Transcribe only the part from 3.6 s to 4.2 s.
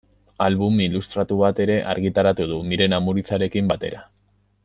batera.